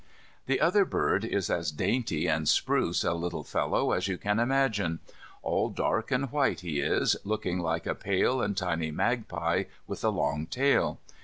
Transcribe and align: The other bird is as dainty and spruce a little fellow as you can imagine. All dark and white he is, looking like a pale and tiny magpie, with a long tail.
The 0.47 0.59
other 0.59 0.83
bird 0.83 1.23
is 1.23 1.47
as 1.51 1.71
dainty 1.71 2.25
and 2.25 2.49
spruce 2.49 3.03
a 3.03 3.13
little 3.13 3.43
fellow 3.43 3.91
as 3.91 4.07
you 4.07 4.17
can 4.17 4.39
imagine. 4.39 4.97
All 5.43 5.69
dark 5.69 6.09
and 6.09 6.31
white 6.31 6.61
he 6.61 6.79
is, 6.79 7.15
looking 7.23 7.59
like 7.59 7.85
a 7.85 7.93
pale 7.93 8.41
and 8.41 8.57
tiny 8.57 8.89
magpie, 8.89 9.65
with 9.85 10.03
a 10.03 10.09
long 10.09 10.47
tail. 10.47 10.99